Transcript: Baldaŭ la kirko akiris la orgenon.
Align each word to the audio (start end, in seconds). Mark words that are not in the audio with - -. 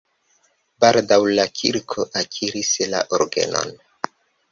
Baldaŭ 0.85 1.19
la 1.39 1.45
kirko 1.59 2.05
akiris 2.21 2.71
la 2.95 3.03
orgenon. 3.19 3.71